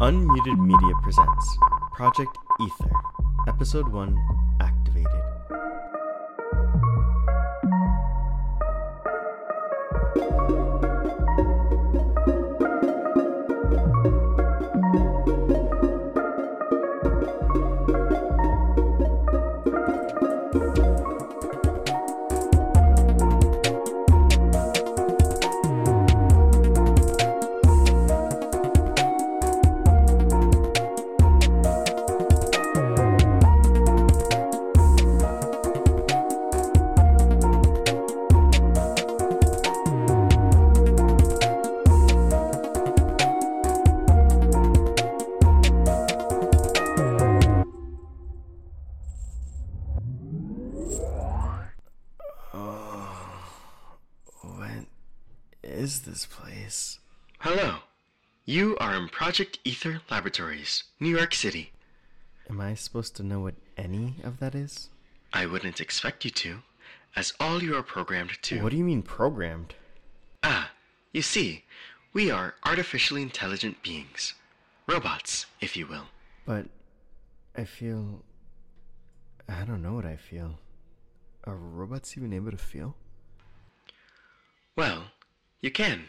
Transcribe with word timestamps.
Unmuted 0.00 0.56
Media 0.60 0.94
presents 1.02 1.58
Project 1.92 2.38
Aether, 2.60 2.92
Episode 3.48 3.88
1 3.88 4.37
is 55.68 56.00
this 56.00 56.26
place? 56.26 56.98
Hello. 57.40 57.76
You 58.44 58.76
are 58.78 58.96
in 58.96 59.08
Project 59.08 59.58
Aether 59.66 60.00
Laboratories, 60.10 60.84
New 60.98 61.14
York 61.14 61.34
City. 61.34 61.72
Am 62.48 62.60
I 62.60 62.74
supposed 62.74 63.14
to 63.16 63.22
know 63.22 63.40
what 63.40 63.54
any 63.76 64.14
of 64.24 64.40
that 64.40 64.54
is? 64.54 64.88
I 65.32 65.44
wouldn't 65.44 65.80
expect 65.80 66.24
you 66.24 66.30
to, 66.30 66.62
as 67.14 67.34
all 67.38 67.62
you 67.62 67.76
are 67.76 67.82
programmed 67.82 68.38
to. 68.42 68.62
What 68.62 68.70
do 68.70 68.78
you 68.78 68.84
mean 68.84 69.02
programmed? 69.02 69.74
Ah, 70.42 70.70
you 71.12 71.20
see, 71.20 71.64
we 72.14 72.30
are 72.30 72.54
artificially 72.64 73.20
intelligent 73.20 73.82
beings. 73.82 74.34
Robots, 74.86 75.44
if 75.60 75.76
you 75.76 75.86
will. 75.86 76.06
But 76.46 76.66
I 77.54 77.64
feel. 77.64 78.22
I 79.46 79.64
don't 79.64 79.82
know 79.82 79.92
what 79.92 80.06
I 80.06 80.16
feel. 80.16 80.58
Are 81.44 81.56
robots 81.56 82.16
even 82.16 82.32
able 82.32 82.50
to 82.50 82.56
feel? 82.56 82.94
Well, 84.76 85.04
you 85.60 85.70
can. 85.70 86.06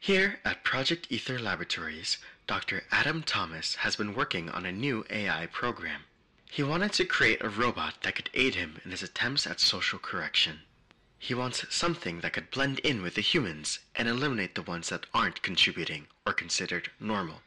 Here 0.00 0.40
at 0.44 0.64
Project 0.64 1.06
Aether 1.12 1.38
Laboratories, 1.38 2.18
Dr. 2.46 2.84
Adam 2.90 3.22
Thomas 3.22 3.76
has 3.76 3.96
been 3.96 4.14
working 4.14 4.48
on 4.50 4.66
a 4.66 4.72
new 4.72 5.04
AI 5.10 5.46
program. 5.46 6.02
He 6.50 6.62
wanted 6.62 6.92
to 6.94 7.04
create 7.04 7.42
a 7.42 7.48
robot 7.48 8.02
that 8.02 8.16
could 8.16 8.30
aid 8.34 8.56
him 8.56 8.80
in 8.84 8.90
his 8.90 9.02
attempts 9.02 9.46
at 9.46 9.60
social 9.60 9.98
correction. 9.98 10.62
He 11.18 11.34
wants 11.34 11.64
something 11.72 12.20
that 12.20 12.32
could 12.32 12.50
blend 12.50 12.80
in 12.80 13.00
with 13.00 13.14
the 13.14 13.20
humans 13.20 13.78
and 13.94 14.08
eliminate 14.08 14.54
the 14.54 14.62
ones 14.62 14.88
that 14.88 15.06
aren't 15.14 15.42
contributing 15.42 16.08
or 16.26 16.32
considered 16.32 16.90
normal. 16.98 17.42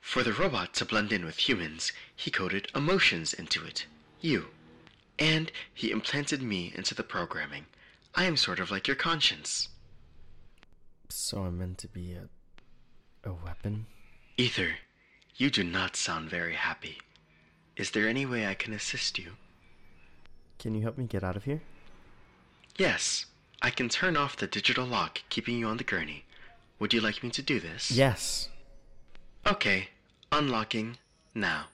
For 0.00 0.22
the 0.22 0.34
robot 0.34 0.74
to 0.74 0.84
blend 0.84 1.12
in 1.12 1.24
with 1.24 1.48
humans, 1.48 1.92
he 2.14 2.30
coded 2.30 2.70
emotions 2.74 3.32
into 3.32 3.64
it, 3.64 3.86
you. 4.20 4.48
And 5.18 5.50
he 5.72 5.90
implanted 5.90 6.42
me 6.42 6.72
into 6.74 6.94
the 6.94 7.02
programming. 7.02 7.66
I 8.14 8.24
am 8.24 8.36
sort 8.36 8.60
of 8.60 8.70
like 8.70 8.86
your 8.86 8.96
conscience. 8.96 9.68
So 11.08 11.38
I'm 11.42 11.58
meant 11.58 11.78
to 11.78 11.88
be 11.88 12.12
a. 12.14 13.28
a 13.28 13.32
weapon? 13.32 13.86
Aether, 14.38 14.76
you 15.36 15.50
do 15.50 15.64
not 15.64 15.96
sound 15.96 16.30
very 16.30 16.54
happy. 16.54 16.98
Is 17.76 17.90
there 17.90 18.08
any 18.08 18.24
way 18.24 18.46
I 18.46 18.54
can 18.54 18.72
assist 18.72 19.18
you? 19.18 19.32
Can 20.58 20.74
you 20.74 20.82
help 20.82 20.96
me 20.96 21.04
get 21.04 21.24
out 21.24 21.36
of 21.36 21.44
here? 21.44 21.60
Yes, 22.76 23.26
I 23.62 23.70
can 23.70 23.88
turn 23.88 24.16
off 24.16 24.36
the 24.36 24.46
digital 24.46 24.86
lock 24.86 25.22
keeping 25.28 25.58
you 25.58 25.66
on 25.66 25.76
the 25.76 25.84
gurney. 25.84 26.24
Would 26.78 26.92
you 26.92 27.00
like 27.00 27.22
me 27.22 27.30
to 27.30 27.42
do 27.42 27.60
this? 27.60 27.90
Yes. 27.90 28.48
Okay, 29.46 29.88
unlocking 30.32 30.96
now. 31.34 31.66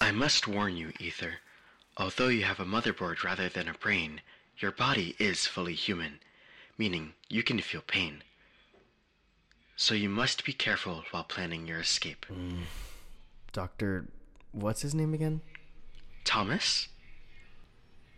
I 0.00 0.10
must 0.10 0.48
warn 0.48 0.76
you, 0.76 0.92
Aether. 1.00 1.34
Although 1.96 2.28
you 2.28 2.44
have 2.44 2.58
a 2.58 2.64
motherboard 2.64 3.22
rather 3.22 3.48
than 3.48 3.68
a 3.68 3.74
brain, 3.74 4.22
your 4.56 4.72
body 4.72 5.14
is 5.18 5.46
fully 5.46 5.74
human, 5.74 6.20
meaning 6.78 7.12
you 7.28 7.42
can 7.42 7.60
feel 7.60 7.82
pain. 7.82 8.22
So 9.76 9.94
you 9.94 10.08
must 10.08 10.44
be 10.44 10.52
careful 10.52 11.04
while 11.10 11.24
planning 11.24 11.66
your 11.66 11.80
escape. 11.80 12.24
Mm. 12.32 12.62
Dr. 13.52 14.08
What's 14.52 14.82
his 14.82 14.94
name 14.94 15.12
again? 15.12 15.42
Thomas? 16.24 16.88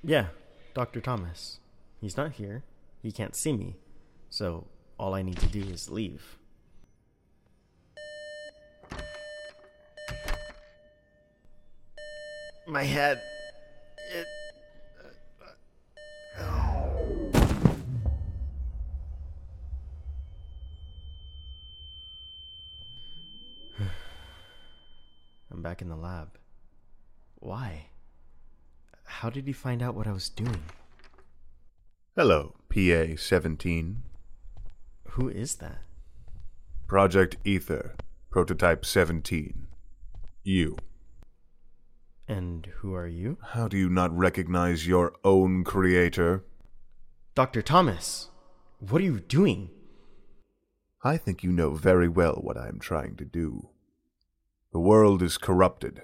Yeah, 0.03 0.27
Dr. 0.75 1.01
Thomas. 1.01 1.59
He's 2.01 2.17
not 2.17 2.33
here. 2.33 2.63
He 3.03 3.11
can't 3.11 3.35
see 3.35 3.53
me. 3.53 3.77
So 4.31 4.67
all 4.99 5.15
I 5.15 5.23
need 5.23 5.39
to 5.39 5.47
do 5.47 5.63
is 5.63 5.91
leave. 5.91 6.37
My 12.67 12.85
head. 12.85 13.21
I'm 25.55 25.63
back 25.63 25.81
in 25.81 25.89
the 25.89 25.95
lab. 25.95 26.37
Why? 27.37 27.87
How 29.05 29.31
did 29.31 29.47
he 29.47 29.53
find 29.53 29.85
out 29.85 29.95
what 29.95 30.09
I 30.09 30.13
was 30.13 30.29
doing? 30.29 30.65
Hello, 32.17 32.57
PA 32.69 33.15
17. 33.17 34.03
Who 35.11 35.29
is 35.29 35.55
that? 35.57 35.79
Project 36.89 37.37
Aether, 37.47 37.95
Prototype 38.31 38.85
17. 38.85 39.69
You. 40.43 40.77
And 42.27 42.67
who 42.79 42.93
are 42.93 43.07
you? 43.07 43.39
How 43.41 43.69
do 43.69 43.77
you 43.77 43.89
not 43.89 44.17
recognize 44.17 44.89
your 44.89 45.15
own 45.23 45.63
creator? 45.63 46.43
Dr. 47.37 47.63
Thomas! 47.63 48.31
What 48.81 49.01
are 49.01 49.05
you 49.05 49.21
doing? 49.21 49.71
I 51.05 51.17
think 51.17 51.45
you 51.45 51.53
know 51.53 51.75
very 51.75 52.09
well 52.09 52.41
what 52.43 52.57
I 52.57 52.67
am 52.67 52.81
trying 52.81 53.15
to 53.19 53.25
do. 53.25 53.69
The 54.75 54.81
world 54.81 55.23
is 55.23 55.39
corrupted. 55.39 56.03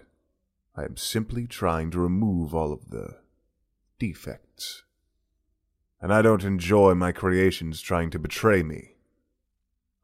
I 0.76 0.84
am 0.84 0.96
simply 0.96 1.48
trying 1.48 1.90
to 1.90 1.98
remove 1.98 2.54
all 2.54 2.72
of 2.72 2.90
the 2.90 3.16
defects. 3.98 4.84
And 6.00 6.14
I 6.14 6.22
don't 6.22 6.44
enjoy 6.44 6.94
my 6.94 7.10
creations 7.10 7.80
trying 7.80 8.10
to 8.10 8.18
betray 8.20 8.62
me. 8.62 8.92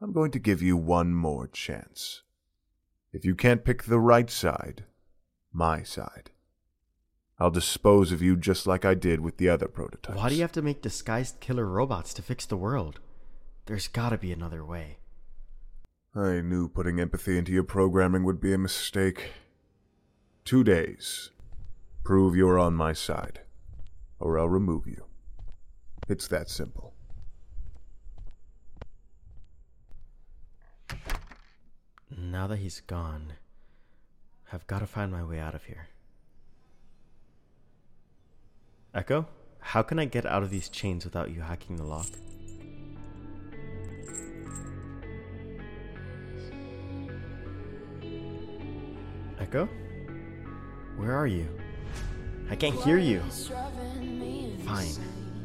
I'm 0.01 0.11
going 0.11 0.31
to 0.31 0.39
give 0.39 0.61
you 0.61 0.75
one 0.75 1.13
more 1.13 1.47
chance. 1.47 2.23
If 3.13 3.23
you 3.23 3.35
can't 3.35 3.63
pick 3.63 3.83
the 3.83 4.01
right 4.01 4.29
side, 4.29 4.83
my 5.53 5.83
side, 5.83 6.31
I'll 7.39 7.49
dispose 7.49 8.11
of 8.11 8.21
you 8.21 8.35
just 8.35 8.67
like 8.67 8.83
I 8.83 8.95
did 8.95 9.21
with 9.21 9.37
the 9.37 9.47
other 9.47 9.69
prototypes. 9.69 10.17
Why 10.17 10.27
do 10.27 10.35
you 10.35 10.41
have 10.41 10.51
to 10.51 10.61
make 10.61 10.81
disguised 10.81 11.39
killer 11.39 11.65
robots 11.65 12.13
to 12.15 12.21
fix 12.21 12.45
the 12.45 12.57
world? 12.57 12.99
There's 13.65 13.87
gotta 13.87 14.17
be 14.17 14.33
another 14.33 14.65
way. 14.65 14.97
I 16.17 16.41
knew 16.41 16.67
putting 16.67 16.99
empathy 16.99 17.37
into 17.37 17.51
your 17.51 17.63
programming 17.63 18.23
would 18.23 18.41
be 18.41 18.51
a 18.51 18.57
mistake. 18.57 19.33
Two 20.45 20.63
days. 20.63 21.29
Prove 22.03 22.35
you're 22.35 22.57
on 22.57 22.73
my 22.73 22.91
side, 22.93 23.41
or 24.19 24.39
I'll 24.39 24.49
remove 24.49 24.87
you. 24.87 25.05
It's 26.07 26.27
that 26.29 26.49
simple. 26.49 26.95
Now 32.17 32.47
that 32.47 32.57
he's 32.57 32.79
gone, 32.79 33.33
I've 34.51 34.65
gotta 34.65 34.87
find 34.87 35.11
my 35.11 35.23
way 35.23 35.37
out 35.39 35.53
of 35.53 35.65
here. 35.65 35.89
Echo, 38.91 39.27
how 39.59 39.83
can 39.83 39.99
I 39.99 40.05
get 40.05 40.25
out 40.25 40.41
of 40.41 40.49
these 40.49 40.67
chains 40.69 41.05
without 41.05 41.29
you 41.29 41.41
hacking 41.41 41.75
the 41.75 41.83
lock? 41.83 42.07
Echo? 49.47 49.69
Where 50.97 51.15
are 51.15 51.25
you? 51.25 51.47
I 52.49 52.55
can't 52.57 52.75
hear 52.81 52.97
you. 52.97 53.21
Fine. 54.65 54.91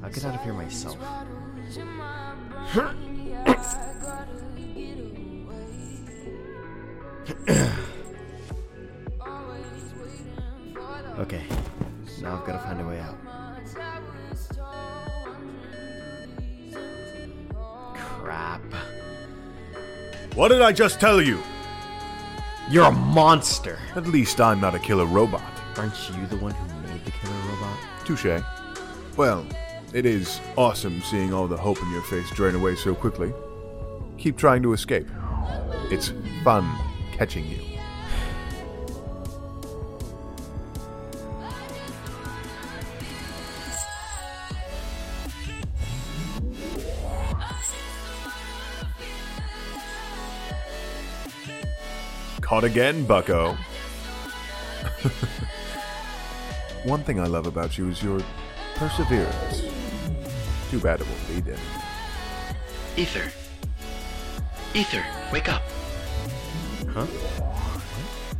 I'll 0.03 0.11
get 0.11 0.25
out 0.25 0.35
of 0.35 0.43
here 0.43 0.55
myself. 0.55 0.99
okay. 11.21 11.45
Now 12.21 12.39
I've 12.39 12.45
got 12.45 12.55
to 12.55 12.59
find 12.59 12.81
a 12.81 12.85
way 12.85 12.99
out. 12.99 13.17
Crap. 17.95 18.63
What 20.35 20.49
did 20.49 20.61
I 20.61 20.73
just 20.73 20.99
tell 20.99 21.23
you? 21.23 21.41
You're 22.73 22.87
a 22.87 22.91
monster. 22.91 23.79
At 23.97 24.07
least 24.07 24.41
I'm 24.41 24.59
not 24.59 24.75
a 24.75 24.79
killer 24.79 25.05
robot. 25.05 25.43
Aren't 25.77 25.93
you 26.09 26.27
the 26.29 26.39
one 26.39 26.53
who 26.55 26.89
made 26.89 27.05
the 27.05 27.11
killer 27.11 27.35
robot? 27.51 27.79
Touche. 28.07 28.43
Well, 29.15 29.45
it 29.93 30.07
is 30.07 30.41
awesome 30.57 31.03
seeing 31.03 31.35
all 31.35 31.47
the 31.47 31.57
hope 31.59 31.83
in 31.83 31.91
your 31.91 32.01
face 32.05 32.31
drain 32.31 32.55
away 32.55 32.77
so 32.77 32.95
quickly. 32.95 33.31
Keep 34.17 34.39
trying 34.39 34.63
to 34.63 34.73
escape. 34.73 35.07
It's 35.91 36.15
fun 36.45 36.67
catching 37.13 37.47
you. 37.47 37.72
Caught 52.53 52.65
again, 52.65 53.07
bucko. 53.07 53.53
One 56.85 57.03
thing 57.03 57.19
I 57.19 57.25
love 57.25 57.47
about 57.47 57.79
you 57.79 57.89
is 57.89 58.03
your 58.03 58.21
perseverance. 58.75 59.63
Too 60.71 60.79
bad 60.79 61.01
it 61.01 61.07
won't 61.07 61.29
lead 61.31 61.49
anything. 61.49 61.83
Aether. 62.99 63.33
Aether, 64.75 65.03
wake 65.33 65.49
up. 65.49 65.63
Huh? 66.91 67.07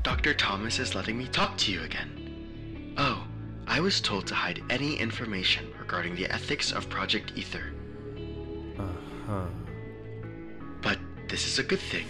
Dr. 0.03 0.35
Thomas 0.35 0.79
is 0.79 0.95
letting 0.95 1.17
me 1.17 1.27
talk 1.29 1.57
to 1.57 1.73
you 1.73 1.81
again. 1.83 2.95
Oh, 2.99 3.27
I 3.67 3.81
was 3.81 4.03
told 4.03 4.27
to 4.27 4.35
hide 4.35 4.63
any 4.69 4.95
information 4.97 5.73
regarding 5.81 6.17
the 6.17 6.31
ethics 6.31 6.71
of 6.71 6.91
Project 6.91 7.33
Aether. 7.39 7.73
Uh-huh. 8.79 9.47
But 10.83 10.99
this 11.31 11.47
is 11.47 11.59
a 11.59 11.63
good 11.63 11.81
thing. 11.81 12.05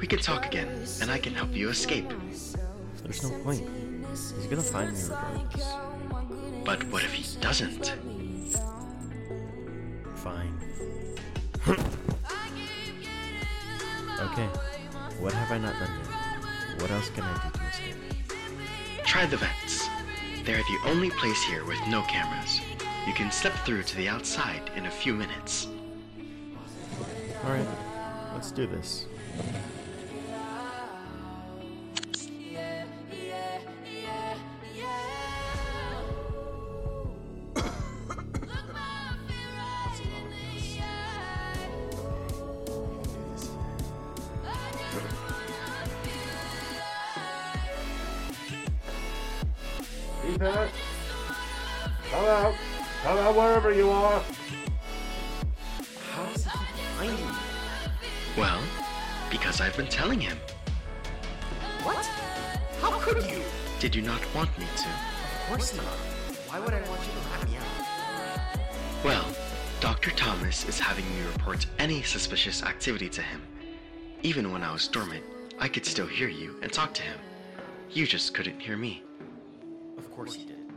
We 0.00 0.06
can 0.06 0.18
talk 0.18 0.44
again, 0.46 0.68
and 1.00 1.10
I 1.10 1.18
can 1.18 1.34
help 1.34 1.54
you 1.54 1.70
escape. 1.70 2.12
There's 3.02 3.22
no 3.22 3.30
point. 3.42 3.66
He's 4.10 4.46
gonna 4.46 4.62
find 4.62 4.92
me 4.92 5.02
regardless. 5.02 5.74
But 6.64 6.84
what 6.90 7.02
if 7.02 7.12
he 7.14 7.40
doesn't? 7.40 7.94
Fine. 10.16 10.52
okay. 14.20 14.48
What 15.18 15.32
have 15.32 15.50
I 15.50 15.58
not 15.58 15.72
done 15.78 15.90
yet? 15.98 16.82
What 16.82 16.90
else 16.90 17.08
can 17.10 17.24
I 17.24 17.32
do 17.44 17.58
to 17.58 17.64
escape? 17.66 17.96
Try 19.04 19.24
the 19.26 19.38
vents. 19.38 19.88
They're 20.44 20.58
the 20.58 20.78
only 20.84 21.10
place 21.10 21.42
here 21.44 21.64
with 21.64 21.78
no 21.88 22.02
cameras. 22.02 22.60
You 23.06 23.14
can 23.14 23.30
step 23.30 23.54
through 23.64 23.84
to 23.84 23.96
the 23.96 24.08
outside 24.08 24.70
in 24.76 24.86
a 24.86 24.90
few 24.90 25.14
minutes. 25.14 25.68
Alright, 27.44 27.66
let's 28.34 28.50
do 28.50 28.66
this. 28.66 29.06
Ethan! 50.36 50.68
Come 52.10 52.24
out! 52.26 52.54
Come 53.02 53.18
out 53.18 53.34
wherever 53.34 53.72
you 53.72 53.88
are! 53.88 54.22
How 56.12 56.24
does 56.26 56.44
he 56.44 56.50
find 56.98 57.12
me? 57.12 57.24
Well, 58.36 58.60
because 59.30 59.62
I've 59.62 59.74
been 59.78 59.86
telling 59.86 60.20
him. 60.20 60.36
What? 61.82 62.04
How 62.82 62.98
could 63.00 63.24
you? 63.24 63.42
Did 63.80 63.94
you 63.94 64.02
not 64.02 64.20
want 64.34 64.56
me 64.58 64.66
to? 64.76 64.88
Of 64.88 65.48
course 65.48 65.74
not. 65.74 65.86
Why 66.48 66.60
would 66.60 66.74
I 66.74 66.82
want 66.86 67.00
you 67.00 67.12
to 67.12 67.28
rat 67.30 67.48
me 67.48 67.56
out? 67.56 68.58
Well, 69.02 69.24
Dr. 69.80 70.10
Thomas 70.10 70.68
is 70.68 70.78
having 70.78 71.08
me 71.16 71.22
report 71.32 71.64
any 71.78 72.02
suspicious 72.02 72.62
activity 72.62 73.08
to 73.08 73.22
him. 73.22 73.40
Even 74.22 74.52
when 74.52 74.62
I 74.62 74.70
was 74.70 74.86
dormant, 74.86 75.24
I 75.58 75.68
could 75.68 75.86
still 75.86 76.06
hear 76.06 76.28
you 76.28 76.56
and 76.60 76.70
talk 76.70 76.92
to 76.94 77.02
him. 77.02 77.18
You 77.90 78.06
just 78.06 78.34
couldn't 78.34 78.60
hear 78.60 78.76
me. 78.76 79.02
Of 79.98 80.10
course 80.14 80.34
he 80.34 80.44
did. 80.44 80.72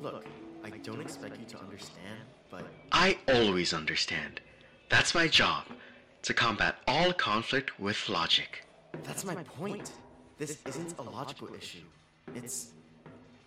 Look, 0.00 0.24
I 0.64 0.70
don't 0.70 1.00
expect 1.00 1.38
you 1.38 1.46
to 1.46 1.58
understand, 1.58 2.20
but 2.50 2.64
I 2.92 3.18
always 3.28 3.72
understand. 3.72 4.40
That's 4.88 5.14
my 5.14 5.28
job 5.28 5.64
to 6.22 6.34
combat 6.34 6.76
all 6.86 7.12
conflict 7.12 7.78
with 7.78 8.08
logic. 8.08 8.64
that's 9.04 9.24
my 9.24 9.34
point. 9.34 9.92
This 10.38 10.58
isn't 10.66 10.98
a 10.98 11.02
logical 11.02 11.48
issue. 11.54 11.84
It's 12.34 12.72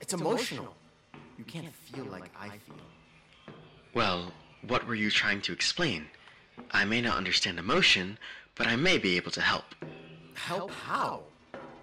it's 0.02 0.14
emotional. 0.14 0.76
You 1.38 1.46
can't 1.46 1.74
feel 1.74 2.06
like 2.06 2.30
I 2.40 2.50
feel. 2.50 2.76
Well, 3.94 4.32
what 4.68 4.86
were 4.88 4.96
you 4.96 5.10
trying 5.10 5.42
to 5.42 5.54
explain? 5.54 6.08
I 6.72 6.86
may 6.86 7.02
not 7.02 7.18
understand 7.18 7.60
emotion, 7.60 8.18
but 8.56 8.68
I 8.68 8.76
may 8.76 8.98
be 8.98 9.16
able 9.18 9.32
to 9.32 9.42
help. 9.42 9.66
Help 10.34 10.72
how? 10.72 11.24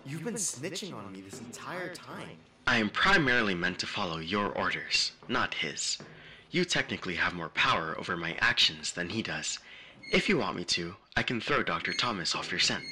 You've 0.07 0.25
been 0.25 0.35
snitching 0.35 0.95
on 0.95 1.13
me 1.13 1.21
this 1.21 1.41
entire 1.41 1.93
time. 1.95 2.39
I 2.69 2.77
am 2.77 2.91
primarily 2.91 3.55
meant 3.55 3.79
to 3.79 3.87
follow 3.87 4.19
your 4.19 4.53
orders, 4.53 5.13
not 5.27 5.55
his. 5.55 5.97
You 6.51 6.67
technically 6.67 7.15
have 7.15 7.33
more 7.33 7.49
power 7.49 7.97
over 7.99 8.15
my 8.15 8.37
actions 8.41 8.93
than 8.93 9.09
he 9.09 9.23
does. 9.23 9.59
If 10.13 10.29
you 10.29 10.37
want 10.37 10.55
me 10.55 10.65
to, 10.65 10.95
I 11.17 11.23
can 11.23 11.41
throw 11.41 11.63
Dr. 11.63 11.95
Thomas 11.95 12.35
off 12.35 12.51
your 12.51 12.61
scent. 12.61 12.85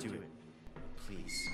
Do 0.00 0.12
it. 0.12 0.26
Please. 1.06 1.48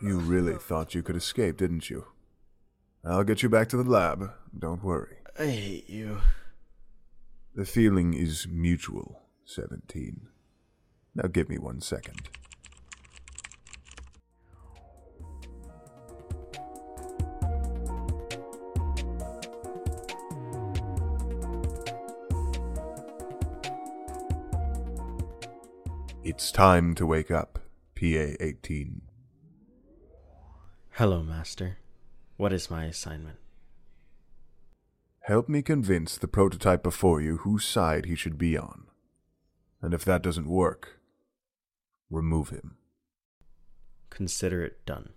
You 0.00 0.18
really 0.20 0.54
thought 0.54 0.94
you 0.94 1.02
could 1.02 1.16
escape, 1.16 1.56
didn't 1.56 1.90
you? 1.90 2.06
I'll 3.08 3.22
get 3.22 3.40
you 3.40 3.48
back 3.48 3.68
to 3.68 3.76
the 3.76 3.88
lab. 3.88 4.32
Don't 4.58 4.82
worry. 4.82 5.18
I 5.38 5.46
hate 5.46 5.88
you. 5.88 6.22
The 7.54 7.64
feeling 7.64 8.14
is 8.14 8.48
mutual, 8.48 9.22
17. 9.44 10.26
Now 11.14 11.28
give 11.28 11.48
me 11.48 11.56
one 11.56 11.80
second. 11.80 12.28
It's 26.24 26.50
time 26.50 26.96
to 26.96 27.06
wake 27.06 27.30
up, 27.30 27.60
PA 27.94 28.34
18. 28.40 29.02
Hello, 30.90 31.22
Master. 31.22 31.78
What 32.36 32.52
is 32.52 32.70
my 32.70 32.84
assignment? 32.84 33.38
Help 35.20 35.48
me 35.48 35.62
convince 35.62 36.18
the 36.18 36.28
prototype 36.28 36.82
before 36.82 37.20
you 37.20 37.38
whose 37.38 37.64
side 37.64 38.04
he 38.04 38.14
should 38.14 38.36
be 38.36 38.56
on. 38.58 38.84
And 39.80 39.94
if 39.94 40.04
that 40.04 40.22
doesn't 40.22 40.46
work, 40.46 41.00
remove 42.10 42.50
him. 42.50 42.76
Consider 44.10 44.62
it 44.62 44.84
done. 44.84 45.14